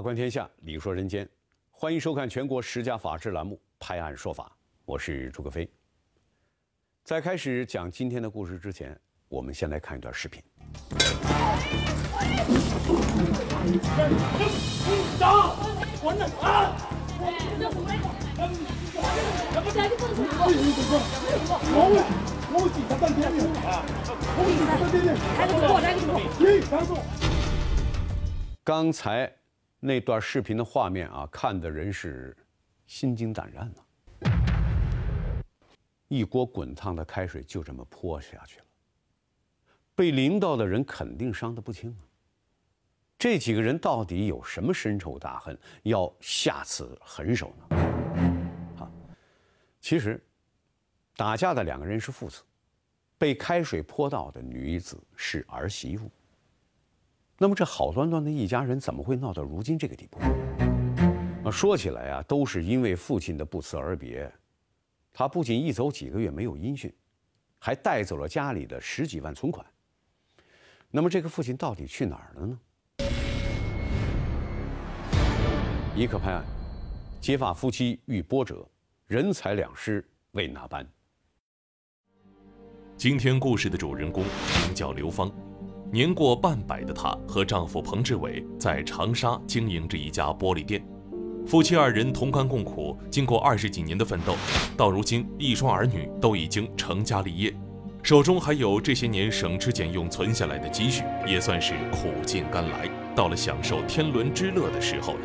[0.00, 1.28] 法观天下，理说人间，
[1.70, 4.44] 欢迎收看全国十佳法制栏目《拍案说法》，
[4.86, 5.70] 我是朱克飞。
[7.04, 10.42] 在开始讲今天的故事之前，我们先来看一段视频。
[15.18, 15.54] 走，
[16.00, 16.74] 滚啊！
[28.64, 29.30] 刚才
[29.82, 32.36] 那段视频的画面啊，看的人是
[32.86, 33.82] 心惊胆战呐、
[36.08, 38.66] 一锅滚烫的开水就这么泼下去了，
[39.94, 42.04] 被淋到的人肯定伤得不轻啊。
[43.16, 47.76] 这几个人到底有什么深仇大恨，要下此狠手呢？
[48.80, 48.90] 啊，
[49.80, 50.22] 其实
[51.16, 52.42] 打架的两个人是父子，
[53.16, 56.10] 被开水泼到的女子是儿媳妇。
[57.42, 60.20] 那么这好端端的一家人怎么会闹到如今这个地步？
[61.42, 64.30] 啊，说起来啊，都是因为父亲的不辞而别，
[65.10, 66.94] 他不仅一走几个月没有音讯，
[67.58, 69.64] 还带走了家里的十几万存款。
[70.90, 72.58] 那么这个父亲到底去哪儿了呢？
[75.96, 76.44] 一刻拍案，
[77.22, 78.68] 结发夫妻遇波折，
[79.06, 80.86] 人财两失为哪般？
[82.98, 85.32] 今天故事的主人公名叫刘芳，
[85.92, 90.80] 年过半百的她和丈夫彭志伟在长沙经营着一家玻璃店，
[91.44, 94.36] 夫妻二人同甘共苦，经过二十几年的奋斗，
[94.76, 97.52] 到如今一双儿女都已经成家立业，
[98.04, 105.20] 手中还有这些年省吃俭用存下来的积蓄，也算是苦尽甘来，到了享受天伦之乐的时候了。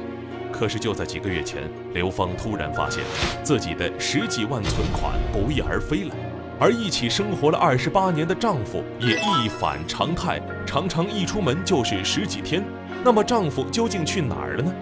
[0.51, 3.03] 可是就在几个月前，刘芳突然发现
[3.43, 6.15] 自己的十几万存款不翼而飞了，
[6.59, 12.63] 而一起生活了二十八年的丈夫也一反常态，常常一出门就是十几天。
[13.03, 14.73] 那么丈夫究竟去哪儿了呢？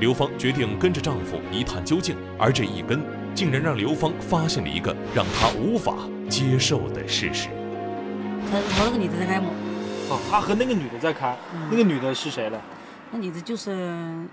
[0.00, 3.00] 刘芳决定跟着丈夫一探究竟，而这一跟，
[3.34, 5.94] 竟然让刘芳发现了一个让她无法
[6.28, 7.48] 接受的事实。
[8.50, 9.46] 他和那个女的在开吗，
[10.10, 11.36] 哦，他和那个女的在开，
[11.70, 12.60] 那个女的是谁呢？
[13.12, 14.26] 那女的就是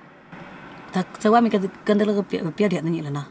[0.92, 3.28] 他在外面跟着跟着那个表表点的女人呢。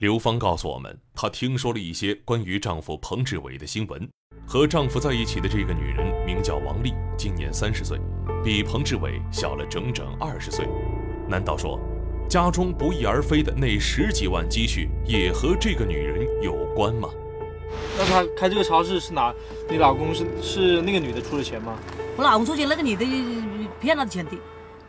[0.00, 4.08] 刘芳告诉我们，她听说了一些关于丈夫彭志伟的新闻。
[4.46, 8.00] 和丈夫在一起的这个女人名叫王丽，今年三十岁，
[8.42, 10.66] 比彭志伟小了整整二十岁。
[11.28, 11.78] 难道说，
[12.30, 17.10] 家中不翼而飞的那十几万积蓄也和这个女人有关吗？
[17.98, 19.34] 那他开这个超市是哪？
[19.68, 21.78] 你老公是是那个女的出的钱吗？
[22.16, 23.04] 我老公出钱，那个女的
[23.78, 24.30] 骗他的钱的，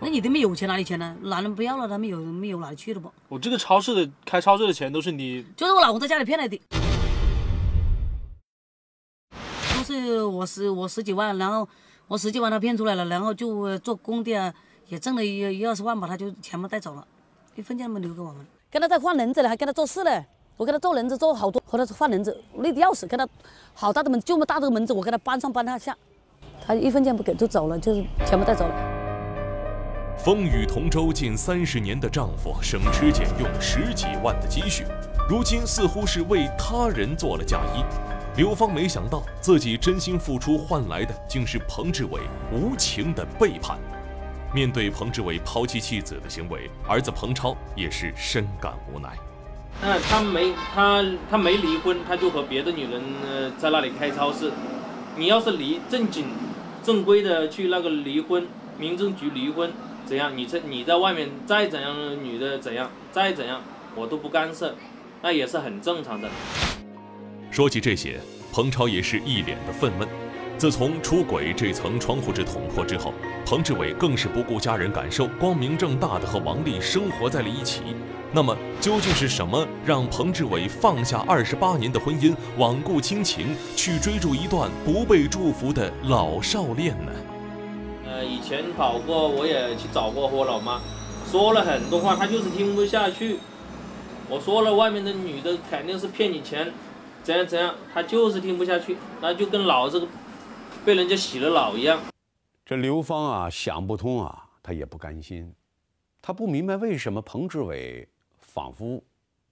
[0.04, 1.16] 那你的没有钱哪里钱呢？
[1.22, 3.12] 男人不要了，他们有没有哪里去了不？
[3.30, 6.60] 我这个超市的开超市的钱都是你就是我老公在家里骗来的，
[9.30, 11.70] 都是我十我十几万，然后
[12.08, 14.52] 我十几万他骗出来了，然后就呃做工地啊，
[14.88, 17.06] 也挣了一一二十万吧，他就全部带走了，
[17.56, 18.44] 一分钱都没留给我们。
[18.72, 20.26] 跟他在换轮子呢，还跟他做事呢。
[20.58, 23.06] 我跟他做轮子做好多，和他换轮子，累的要死。
[23.06, 23.28] 跟他
[23.76, 25.96] 好大的门，这么大的门子，我跟他搬上搬下，
[26.66, 29.01] 他一分钱不给就走了，就是全部带走了。
[30.24, 34.86] 风雨同舟近三十年的丈夫，省吃俭用十几万的积蓄，
[35.28, 37.84] 如今似乎是为他人做了嫁衣。
[38.38, 42.22] 刘芳没想到，自己真心付出换来的，竟是彭志伟
[42.52, 43.80] 无情的背叛。
[44.54, 49.18] 面对彭志伟抛弃妻子的行为，儿子彭超也是深感无奈。
[49.82, 53.02] 那他没他他没离婚，他就和别的女人
[53.58, 54.52] 在那里开超市。
[55.18, 56.28] 你要是离正经
[56.84, 58.46] 正规的去那个离婚，
[58.78, 59.74] 民政局离婚
[60.06, 60.36] 怎样？
[60.36, 63.62] 你在你在外面再怎样女的怎样再怎样，
[63.96, 64.76] 我都不干涉，
[65.22, 66.30] 那也是很正常的。
[67.50, 68.20] 说起这些，
[68.52, 70.08] 彭超也是一脸的愤懑。
[70.58, 73.14] 自从出轨这层窗户纸捅破之后，
[73.46, 77.82] 彭志伟更是不顾家人感受，光明正大的和王丽生活在了一起。
[78.32, 87.12] 那么，究竟是什么让彭志伟放下二十八年的婚姻，罔顾亲情，去追逐一段不被祝福的老少恋呢？
[88.52, 90.82] 以前跑过，我也去找过我老妈，
[91.26, 93.40] 说了很多话，她就是听不下去。
[94.30, 96.70] 我说了，外面的女的肯定是骗你钱，
[97.24, 100.06] 怎样怎样，她就是听不下去，那就跟老子
[100.84, 102.02] 被人家洗了脑一样。
[102.66, 105.56] 这刘芳啊，想不通啊，她也不甘心，
[106.22, 108.06] 她不明白为什么彭志伟
[108.38, 109.02] 仿佛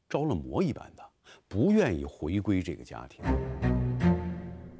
[0.10, 1.04] 着了魔一般的，
[1.48, 3.24] 不愿意回归这个家庭。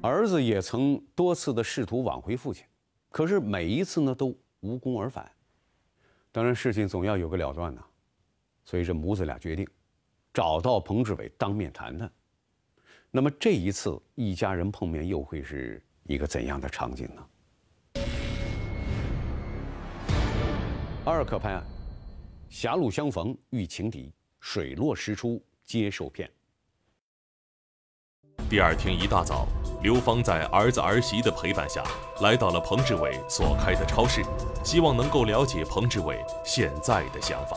[0.02, 2.66] 儿子也曾多次的试图挽回父亲，
[3.10, 5.30] 可是每一次呢都无功而返。
[6.32, 7.82] 当然，事情总要有个了断呐，
[8.64, 9.66] 所以这母子俩决定
[10.32, 12.10] 找到彭志伟当面谈谈。
[13.10, 17.26] 那么这一次一家人碰面又会是一个怎样的场景呢？
[21.04, 21.64] 二克拍案，
[22.48, 26.30] 狭路相逢遇情敌，水落石出皆受骗。
[28.48, 29.48] 第二天一大早，
[29.82, 31.82] 刘芳在儿子儿媳的陪伴下，
[32.20, 34.22] 来到了彭志伟所开的超市，
[34.62, 37.56] 希望能够了解彭志伟现在的想法。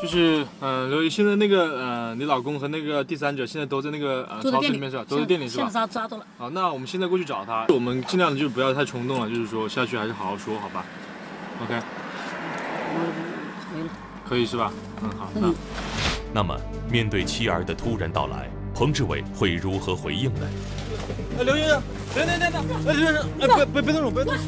[0.00, 5.04] 就是，呃，刘姨，现在那个，呃，你老公和那个第三者现在都在那个呃超市里面是吧？
[5.08, 5.80] 都在店里是吧现在？
[5.80, 6.26] 抓抓到了。
[6.38, 10.84] 好，那我们现在过去找他，我们尽量就不要太冲动了，就是说下去还是好好说，好吧
[11.64, 11.74] ？OK，
[13.74, 13.88] 没了。
[14.28, 14.72] 可以是吧？
[15.02, 15.54] 嗯，好，那嗯，
[16.32, 16.56] 那么，
[16.90, 20.46] 面对妻儿的突然到来，彭志伟会如何回应呢？
[21.38, 21.82] 哎，刘先生，
[22.14, 24.40] 等等等等，哎，刘先生，哎，别别别动手，别动手，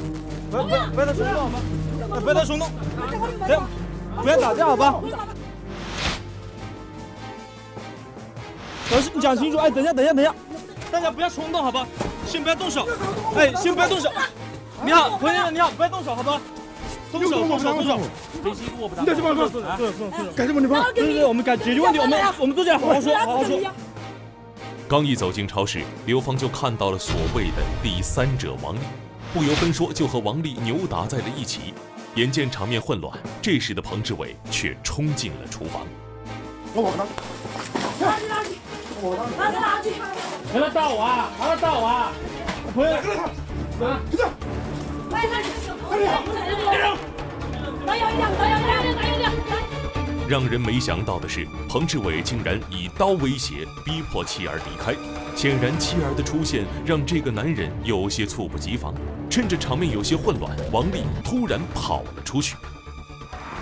[0.50, 1.58] 不要不要不要太冲动好吗？
[2.12, 2.68] 哎，不要太冲动，
[3.44, 3.62] 不要
[4.22, 4.94] 不要打架好吧？
[8.92, 10.34] 老师，你讲清楚，哎，等一下，等一下，等一下，
[10.92, 11.86] 大家不要冲动好吧？
[12.26, 12.86] 先不要动手，
[13.36, 14.08] 哎，先不要动手。
[14.84, 16.40] 你好，彭先生，你好，不要动手好吧？
[17.10, 17.98] 动手，动手，动手。
[19.00, 19.50] 你在什么地方？
[19.50, 20.32] 坐坐坐坐坐。
[20.36, 20.84] 干什么地方？
[20.94, 23.58] 对对对，我们解解决问题，我们我们坐下来好好说，好好说。
[24.88, 28.78] 刚一走进超市，刘芳就看到了所谓的第三者王丽，
[29.34, 31.74] 不由分说就和王丽扭打在了一起。
[32.14, 33.12] 眼见场面混乱，
[33.42, 35.84] 这时的彭志伟却冲进了厨房。
[40.54, 41.30] 让他打我啊！
[41.40, 42.12] 让他打我啊！
[42.72, 42.96] 朋友，
[50.28, 54.92] 让人没想到的是，彭志伟竟然以刀威胁，逼迫妻儿离开。
[55.36, 58.92] 显然，妻儿的出现让这个男人有些猝不及防。
[59.30, 62.56] 趁着场面有些混乱，王丽突然跑了出去。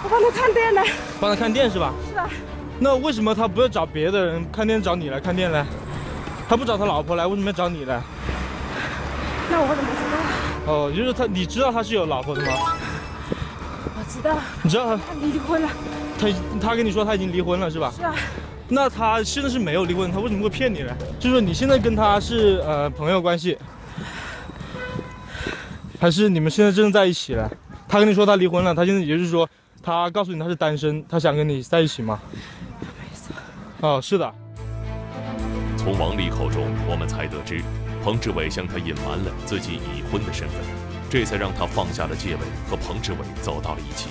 [0.03, 0.81] 我帮他看店呢。
[1.21, 1.93] 帮他看店是吧？
[2.11, 2.31] 是啊。
[2.79, 5.67] 那为什么他不要找别的人看店，找你来看店呢？
[6.49, 8.03] 他不找他老婆来，为什么要找你呢？
[9.51, 10.01] 那我怎么知
[10.67, 10.73] 道？
[10.73, 12.53] 哦，就是他，你知道他是有老婆的吗？
[13.97, 15.69] 我知道你知道他他离婚了。
[16.19, 16.29] 他
[16.61, 17.93] 他跟你说他已经离婚了是吧？
[17.97, 18.15] 是啊。
[18.69, 20.97] 那他现在是没有离婚，他为什么会骗你呢？
[21.21, 23.59] 就是说你现在跟他是呃朋友关系，
[26.01, 27.51] 还是你们现在真的在一起了？
[27.87, 29.47] 他跟你说他离婚了，他现在也就是说
[29.83, 32.19] 他告诉你他是单身，他想跟你在一起吗？
[33.81, 34.35] 哦，是的。
[35.77, 37.61] 从王丽口中，我们才得知，
[38.03, 40.59] 彭志伟向他隐瞒了自己已婚的身份，
[41.11, 42.41] 这才让他放下了戒备，
[42.71, 44.09] 和彭志伟走到了一起。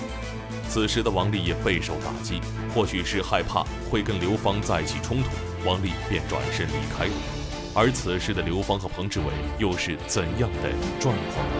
[0.68, 2.40] 此时的王丽也备受打击，
[2.74, 5.28] 或许是害怕会跟刘芳再起冲突，
[5.64, 7.12] 王丽便转身离开了。
[7.74, 9.26] 而此时的刘芳和彭志伟
[9.58, 10.70] 又是怎样的
[11.00, 11.54] 状况呢？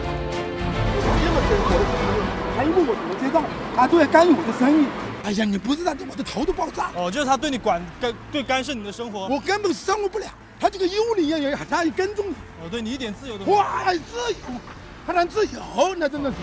[1.25, 2.23] 这么生活的朋友，
[2.56, 3.43] 还问我怎么结账，
[3.77, 4.87] 还都要干预我的生意。
[5.25, 6.91] 哎呀，你不知道，我的头都爆炸。
[6.95, 9.27] 哦，就是他对你管干对干涉你的生活。
[9.27, 10.27] 我根本生活不了，
[10.61, 12.35] 他就跟幽灵一样，他还跟踪你。
[12.62, 13.59] 哦，对你一点自由都没有。
[13.59, 14.61] 哇，自由，
[15.06, 15.61] 还能自由，
[15.97, 16.37] 那真的是。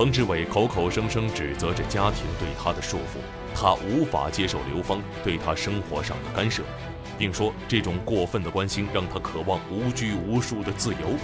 [0.00, 3.20] 彭志伟口口声声指责着家庭对他的束缚，
[3.54, 6.62] 他无法接受刘芳对他生活上的干涉，
[7.18, 11.18] 并说这种过分的关心让他渴望无拘无束的自由。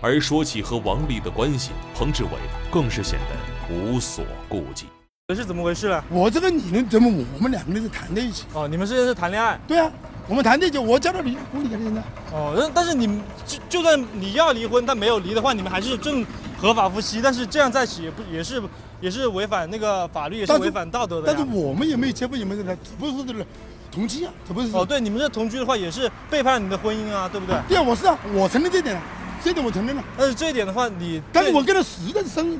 [0.00, 2.30] 而说起和王丽的关系，彭志伟
[2.70, 4.86] 更是显得无所顾忌。
[5.28, 6.02] 这是怎么回事呢？
[6.08, 7.12] 我这个你能怎么？
[7.34, 8.44] 我们两个人是谈在一起。
[8.54, 9.60] 哦，你们现在是谈恋爱？
[9.68, 9.92] 对啊，
[10.26, 12.00] 我们谈在一起，我交了离婚，离了现在。
[12.32, 16.24] 哦，但但是你们就就算你要离婚，但没有离的话，你们还是正
[16.62, 17.20] 合法夫妻。
[17.20, 18.62] 但是这样在一起也不也是
[19.00, 21.44] 也是违反那个法律，也是违反道德的但呀。
[21.44, 23.44] 是我们也没有结婚，也没有谈，只不过是这个
[23.90, 24.74] 同居啊，只不过是。
[24.74, 27.56] 哦，对，你们这同居的话也是背叛你的婚姻啊，对不对？
[27.68, 29.02] 对啊，我是啊，我承认这点了，
[29.42, 30.04] 这点我承认了。
[30.16, 32.58] 但是这一点的话，你但是我跟他实在是生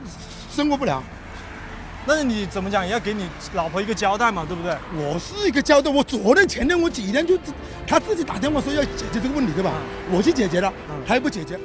[0.54, 1.02] 生活不了，
[2.04, 4.76] 但是你怎么讲也要给你老婆一个交代嘛，对不对？
[4.97, 5.90] 我是一个交代。
[5.90, 7.38] 我昨天前天我几天就
[7.87, 9.73] 他自己打电话说要解决这个问题，对吧？
[10.11, 10.73] 我去解决了，
[11.06, 11.59] 他也不解决。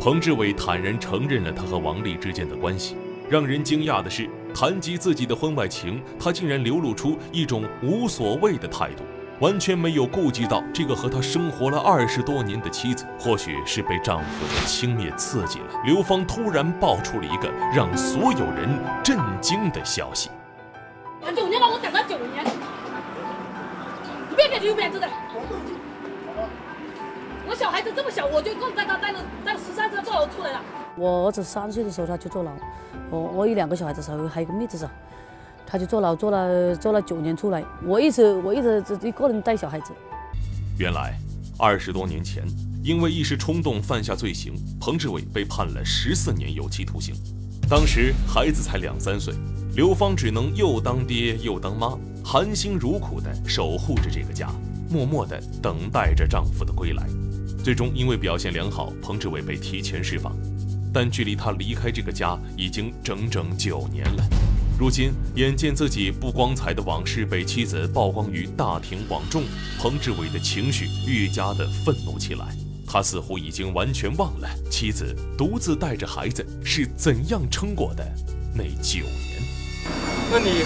[0.00, 2.96] 彭志伟坦然承认了他和王丽之间的关系。
[3.28, 9.02] 让人惊讶的是，谈及自己的婚外情，他竟然流露出一种无所谓的态度，
[9.40, 13.04] 完全没有顾及到这个和他生活了二十多年的妻子。
[13.18, 20.30] 或许是被丈夫的轻蔑刺激了，刘芳突然爆出了一个让所有人震惊的消息。
[21.24, 22.46] 俺九年了，我等了九年，
[24.30, 25.08] 你别给刘编织的。
[27.50, 29.17] 我小孩子这么小，我就一共带他带了
[30.98, 32.50] 我儿子三岁的时候他就坐牢，
[33.10, 34.88] 我我有两个小孩的时候还有个妹子噻，
[35.66, 37.64] 他就坐牢坐了坐了九年出来。
[37.84, 39.92] 我一直我一直一个人带小孩子。
[40.78, 41.18] 原来，
[41.58, 42.44] 二十多年前，
[42.82, 47.14] 因为一时冲动犯下罪行，彭志伟被判了十四年有期徒刑。
[47.68, 49.34] 当时孩子才两三岁，
[49.74, 54.48] 刘芳只能又当爹又当妈，含辛茹苦地守护着这个家，
[54.88, 57.06] 默默地等待着丈夫的归来。
[57.62, 60.34] 最终因为表现良好，彭志伟被提前释放，
[60.92, 64.24] 但距离他离开这个家已经整整九年了。
[64.78, 69.42] 如今，眼见自己不光彩的往事被妻子曝光于大庭广众，
[69.78, 72.46] 彭志伟的情绪愈加的愤怒起来。
[72.86, 78.02] 他似乎已经完全忘了妻子独自带着孩子是怎样撑过的
[78.54, 79.42] 那九年。
[80.30, 80.64] 那你，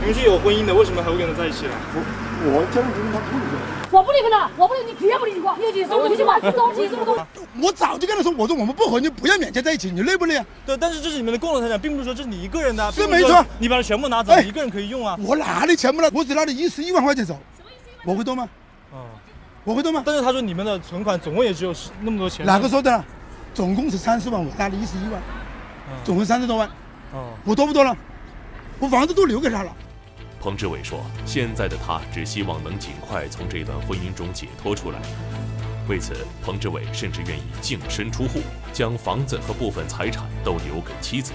[0.00, 1.72] 你们是有婚姻的，为什么还会跟他在一起呢？
[1.92, 2.00] 我
[2.46, 6.36] 我家里人他不离婚，我不离婚了，我不离，你偏不离我，你有几什么东西嘛？
[6.40, 6.88] 什么东西？
[6.88, 7.22] 什么东西？
[7.62, 10.44] 我早就跟他说，我说我们不和，你不要勉强在一起，你累不累啊？
[10.66, 12.90] 对，但是这是你们的共同财产，并不是说这是你一个人的啊。
[12.96, 15.16] 并不是没错，你把它全部拿走，哎你一个人可以用啊。
[15.24, 16.10] 我哪里全部了？
[16.12, 17.38] 我只拿了一十一万块钱走，
[18.04, 18.48] 我会多吗？
[18.90, 19.06] 哦，
[19.62, 20.02] 我会多吗？
[20.04, 22.44] 但是他说你们的存款总共也只有十那么多钱。
[22.44, 23.04] 哪个说的？
[23.54, 25.22] 总共是三十万，我拿了一十一万，
[26.02, 26.68] 总共三十多万，
[27.12, 27.96] 哦，我多不多了？
[28.80, 29.70] 我房子都留给他了。
[30.44, 35.00] 彭志伟说：“现在的他只希望能尽快从这段婚姻中解脱出来。
[35.88, 41.32] 为此，彭志伟甚至愿意净身出户，将房子和部分财产都留给妻子。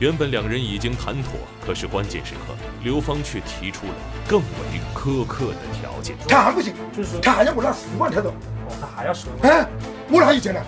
[0.00, 1.32] 原本两人已经谈妥，
[1.66, 3.94] 可是关键时刻，刘芳却提出了
[4.26, 6.16] 更为苛刻的条件。
[6.26, 8.30] 他还不行，就是他还要我拿十万才走。
[8.30, 9.52] 哦，他还要十万。
[9.52, 9.68] 哎，
[10.10, 10.64] 我哪有钱呢？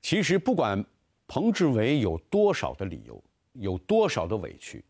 [0.00, 0.84] 其实不管
[1.26, 3.20] 彭志伟有多少的理由，
[3.54, 4.84] 有多少的委屈，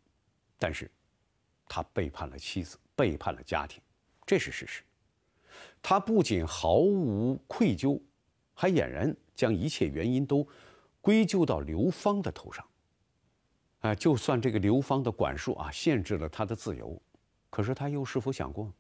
[0.59, 0.91] 但是，
[1.75, 3.81] 他背叛了妻子，背叛了家庭，
[4.26, 4.83] 这是事实。
[5.81, 7.99] 他不仅毫无愧疚，
[8.52, 10.47] 还俨然将一切原因都
[11.00, 12.62] 归咎到刘芳的头上。
[13.79, 17.00] 啊，就算这个刘芳的管束啊限制了他的自由，
[17.49, 18.71] 可是他又是否想过，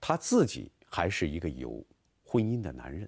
[0.00, 1.84] 他自己还是一个有
[2.24, 3.06] 婚姻的男人？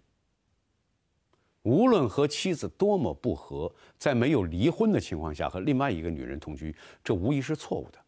[1.63, 7.99] 无论和妻子多么不和，在没有离婚的情况下和另外一个女人同居，这无疑是错误的。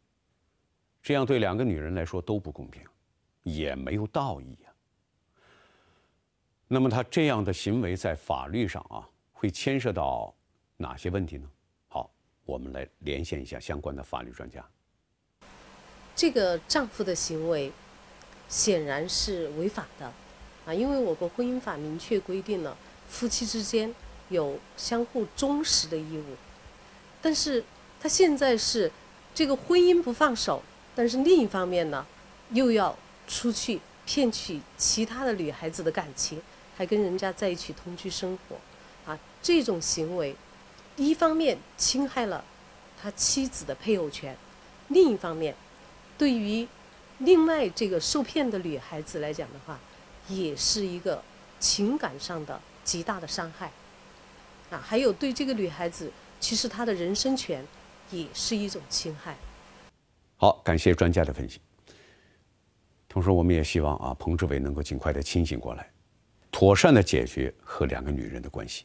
[1.03, 2.81] 这样对两个女人来说都不公平，
[3.43, 4.71] 也没有道义呀、
[6.69, 10.33] 那么他这样的行为在法律上啊，会牵涉到
[10.77, 11.49] 哪些问题呢？
[11.89, 12.09] 好，
[12.45, 14.65] 我们来连线一下相关的法律专家。
[16.15, 17.73] 这个丈夫的行为
[18.49, 20.07] 显然是违法的
[20.67, 22.77] 啊，因为我国婚姻法明确规定了
[23.09, 23.93] 夫妻之间
[24.29, 26.37] 有相互忠实的义务，
[27.21, 27.65] 但是
[27.99, 28.89] 他现在是
[29.35, 30.63] 这个婚姻不放手，
[30.95, 32.07] 但是另一方面呢，
[32.51, 32.97] 又要
[33.27, 36.41] 出去骗取其他的女孩子的感情，
[36.77, 38.57] 还跟人家在一起同居生活，
[39.11, 40.37] 啊，这种行为，
[40.97, 42.45] 一方面侵害了
[43.01, 44.37] 他妻子的配偶权，
[44.89, 45.55] 另一方面，
[46.19, 46.69] 对于
[47.19, 49.79] 另外这个受骗的女孩子来讲的话，
[50.29, 51.23] 也是一个
[51.59, 53.71] 情感上的极大的伤害，
[54.71, 57.65] 啊，还有对这个女孩子，其实她的人身权
[58.11, 59.37] 也是一种侵害。
[60.43, 61.61] 好，感谢专家的分析。
[63.09, 65.89] 同时，我们也希望啊，彭志伟能够尽快的清醒过来，
[66.51, 68.85] 妥善的解决和两个女人的关系。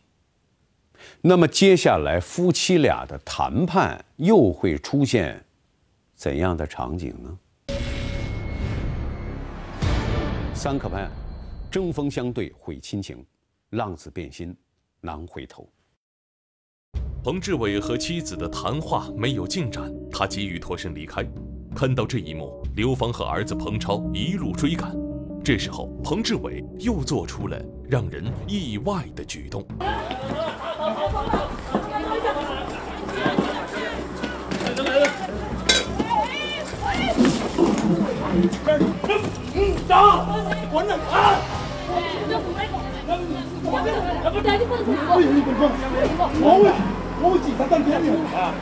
[1.19, 5.43] 那么，接下来夫妻俩的谈判又会出现
[6.13, 7.39] 怎样的场景呢？
[10.53, 11.09] 三可判，
[11.71, 13.25] 针锋相对毁亲情，
[13.71, 14.55] 浪子变心
[15.01, 15.67] 难回头。
[17.27, 21.27] 彭志伟和妻子的谈话没有进展，他急于脱身离开。
[21.75, 24.95] 看到这一幕，刘芳和儿子彭超一路追赶。
[25.43, 29.67] 这时候，彭志伟又做出了让人意外的举动。
[46.39, 47.99] 我我为我为警察当爹的
[48.37, 48.53] 啊，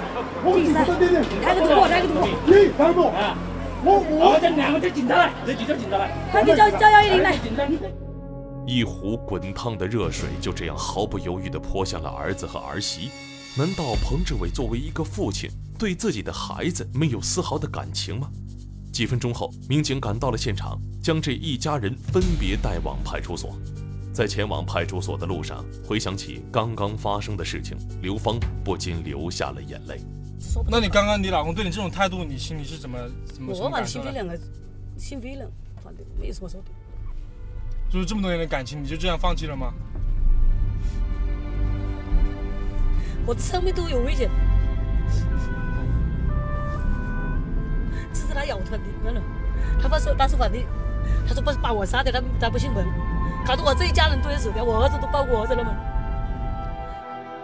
[0.43, 1.23] 我为警察当爹的。
[1.41, 3.01] 抬个头过，抬个头过，你干不？
[3.83, 6.11] 我我这两个叫警察来，这就叫警察来。
[6.31, 7.35] 快点叫叫幺一零来。
[8.65, 13.11] 一壶滚烫的热水就这样毫不犹豫地泼向了儿子和儿媳。
[13.57, 18.27] 难道彭志伟作为一个父亲，对自己的孩子没有丝毫的感情吗？
[18.91, 23.55] 几分钟后，民警赶到了现场，将这一家人分别带往派出所。
[24.15, 29.99] 在前往派出所的路上，回想起刚刚发生的事情，刘芳不禁流下了眼泪。
[30.71, 34.05] 那你刚刚你老公对你这种态度，你心里是怎么怎么什我反么感受的？
[34.05, 34.39] 正心灰两个，
[34.97, 35.51] 心灰冷，
[35.83, 36.67] 反正没什么说的。
[37.89, 39.73] 就是这么多年的感情，你就这样放弃了吗？
[43.25, 44.29] 我生命都有危险。
[48.13, 49.21] 这是他咬他的，完了，
[49.81, 50.63] 他说当时反正
[51.27, 52.81] 他说不是把我杀掉，他他不姓彭，
[53.45, 55.71] 搞得我这一家人都要死掉，我儿子都包括我儿子了嘛。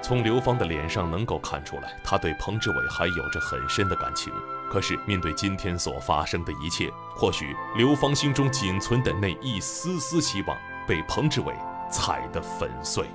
[0.02, 4.34] 从刘芳的脸上能够看出来，她对彭志伟还有着很深的感情。
[4.72, 11.54] 可是面对今天所发生的一切，或许刘芳心中仅存的那一丝丝希望被彭志伟
[11.90, 13.06] 踩得粉碎。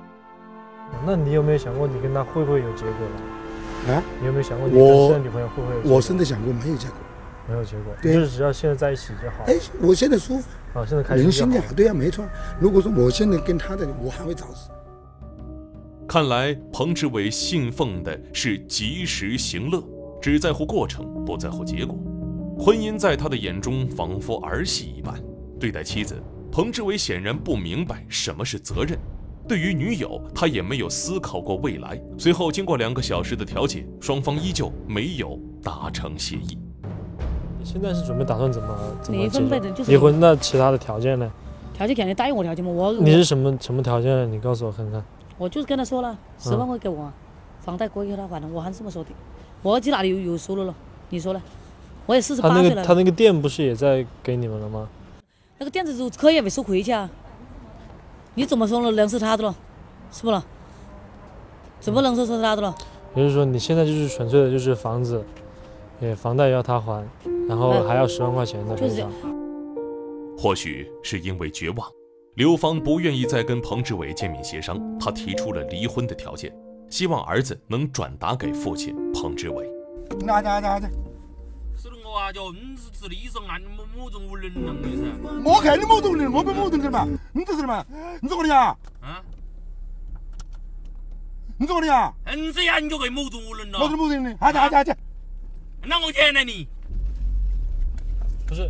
[1.05, 2.93] 那你有没有想过，你跟他会不会有结果
[3.85, 3.95] 呢？
[3.95, 5.97] 啊，你有没有想过你跟我现在女朋友会不会有结果？
[5.97, 6.95] 我真的想过没有结果。
[7.49, 9.45] 没有结果，对就是只要现在在一起就好。
[9.47, 12.23] 哎，我现在舒服，啊，现在对呀、没错。
[12.59, 14.69] 如果说我现在跟他的，我还会找死。
[16.07, 19.83] 看来彭志伟信奉的是及时行乐，
[20.21, 21.97] 只在乎过程，不在乎结果。
[22.59, 25.19] 婚姻在他的眼中仿佛儿戏一般。
[25.59, 26.15] 对待妻子，
[26.51, 28.97] 彭志伟显然不明白什么是责任。
[29.47, 31.99] 对于女友，他也没有思考过未来。
[32.19, 36.59] 随后，经过两个小时的调解，双方依旧没有达成协议。
[37.67, 41.29] 你现在是准备打算怎么怎么离婚就是离婚那其他的条件呢？
[41.73, 44.25] 条件肯定答应我条件嘛，我你是什么什么条件呢？
[44.25, 45.03] 你告诉我看看。
[45.37, 47.11] 我就是跟他说了，十万块给我，
[47.59, 49.09] 房贷过以后他还了，我还这么说的。
[49.61, 50.73] 我儿子哪里有有收入了？
[51.09, 51.41] 你说呢？
[52.05, 54.87] 我也四十他八岁了，那个他那个店不是也在给你们了吗？
[55.57, 57.09] 那个店子都可以没收回去啊。
[58.35, 58.89] 你怎么说呢？
[58.93, 59.53] 人是他的了，
[60.09, 60.41] 是不了？
[61.81, 62.73] 怎么能说是他的了？
[63.13, 65.21] 也就是说你现在就是纯粹的就是房子，
[65.99, 67.05] 也房贷要他还，
[67.47, 69.37] 然后嗯还要十万块钱的就是这赔偿样。
[70.37, 71.89] 或许是因为绝望，
[72.35, 76.55] 刘芳不愿意再跟彭志伟见面协商，她提出了离婚的条件，
[76.89, 79.67] 希望儿子能转达给父亲彭志伟。
[80.25, 80.87] 拿着拿着拿着，
[81.75, 85.03] 是我啊，叫你是自立上岸，某某种无能能力噻。
[85.43, 87.85] 我看你某种人，我不某种人嘛，你这是什么？
[88.21, 88.77] 你做我的呀？
[89.01, 89.23] 啊，
[91.57, 92.13] 你做我的呀？
[92.25, 93.79] 嗯，这样你就无能了。
[93.79, 94.93] 去下去下去。
[95.83, 96.67] 那我钱呢你？
[98.47, 98.63] 不是，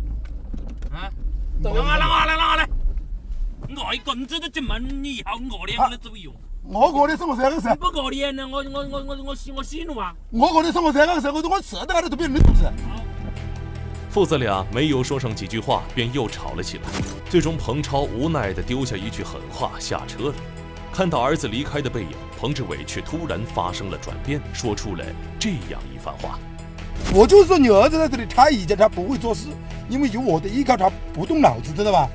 [0.92, 1.08] 啊，
[1.62, 2.68] 啷个啷个来啷个来？
[3.86, 6.34] 我一棍子都进门，你以後我兩個都走用。
[6.64, 8.46] 我過你生活這個事，不過你呢？
[8.48, 10.12] 我我我我我喜我喜怒啊！
[10.30, 12.64] 我過你生活這個事，我我死都喺度俾人哋同事。
[14.10, 16.84] 父子俩没有说上几句话，便又吵了起来。
[17.30, 20.34] 最终，彭超无奈地丢下一句狠话，下车了。
[20.92, 25.04] 看到儿子离开的背影，彭志伟却突然发生了转变，说出了
[25.38, 26.38] 这样一番话：
[27.14, 29.48] 我就是说你儿子在这里，他以前他不会做事，
[29.88, 32.08] 因为有我的依靠，他不动脑子，知道吧？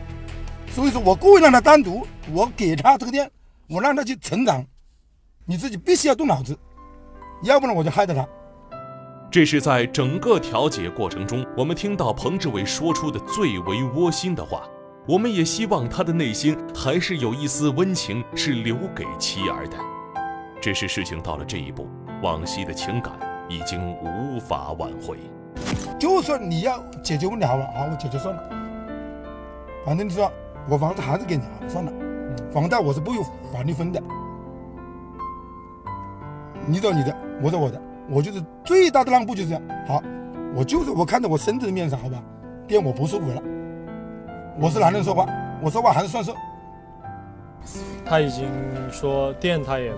[0.72, 3.30] 所以说我故意让他单独，我给他这个店，
[3.68, 4.66] 我让他去成长。
[5.46, 6.58] 你自己必须要动脑子，
[7.44, 8.28] 要不然我就害到他。
[9.32, 14.64] 这是在整个调解过程中，我们听到彭志伟说出的最为窝心的话。
[15.06, 19.78] 我们也希望他的内心还是有一丝温情，是留给妻儿的。
[20.62, 21.90] 只是事情到了这一步，
[22.22, 23.14] 往昔的情感
[23.50, 25.18] 已经无法挽回。
[26.00, 28.44] 就算你要解决不了了啊，我解决算了。
[29.86, 30.32] 反正你说
[30.70, 31.92] 我房子还是给你啊，算了，
[32.52, 34.02] 房贷我是不用法律分的。
[36.66, 39.62] 你走你的，我走我的，我就是最大的让步就是这样。
[39.88, 40.02] 好，
[40.56, 42.22] 我就是我看在我孙子的面上，好吧，
[42.68, 43.42] 店我不收回了。
[44.60, 45.28] 我是男人说话，
[45.62, 46.34] 我说话还是算数。
[48.06, 48.48] 他已经
[48.92, 49.92] 说店他也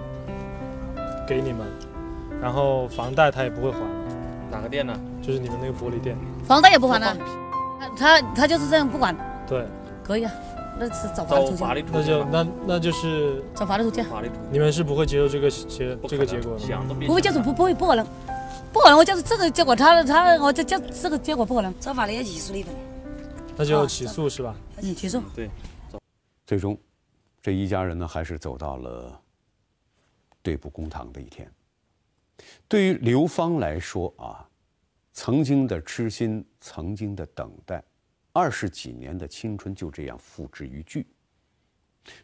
[1.28, 1.68] 给你們，
[2.42, 3.80] 然后房贷他也不会还。
[4.52, 4.98] 哪个店呢？
[5.22, 6.16] 就是你们那个玻璃店。
[6.48, 7.18] 房贷也不还了，
[7.98, 9.14] 他他就是这样不管，
[9.48, 9.66] 对，
[10.04, 10.32] 可以啊，
[10.80, 14.06] 那是找法律途径，那就那那就是找法律途径。
[14.52, 17.08] 你们是不会接受这个结这个结果的？
[17.08, 18.06] 不会接受，不不会不可能，
[18.72, 22.74] 不可能，我就是这个结果，他他我这这这个结果不可能，找法律要起诉离婚。
[23.58, 24.56] 那就起诉是吧？
[24.82, 25.22] 嗯，起诉。
[25.36, 25.50] 对，
[26.46, 26.78] 最终，
[27.42, 29.20] 这一家人呢，还是走到了
[30.44, 31.50] 对簿公堂的一天。
[32.68, 34.50] 对于刘芳来说啊，
[35.14, 37.84] 曾经的痴心，曾经的等待，
[38.34, 41.06] 二十几年的青春就这样付之一炬。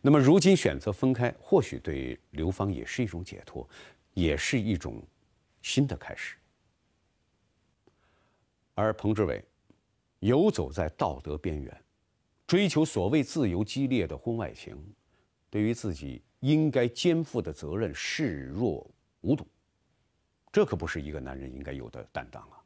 [0.01, 3.67] 那么如今选择分开，或许对刘芳也是一种解脱，
[4.13, 5.01] 也是一种
[5.61, 6.35] 新的开始。
[8.75, 9.43] 而彭志伟
[10.19, 11.83] 游走在道德边缘，
[12.45, 14.77] 追求所谓自由激烈的婚外情，
[15.49, 18.87] 对于自己应该肩负的责任视若
[19.21, 19.47] 无睹，
[20.51, 22.61] 这可不是一个男人应该有的担当啊！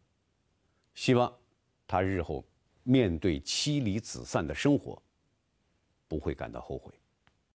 [0.94, 1.32] 希望
[1.86, 2.44] 他日后
[2.84, 5.02] 面对妻离子散的生活，
[6.08, 6.94] 不会感到后悔。